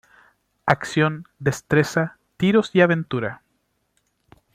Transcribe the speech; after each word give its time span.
Acción, 0.65 1.25
destreza, 1.37 2.17
tiros 2.35 2.71
y 2.73 2.81
aventura. 2.81 3.43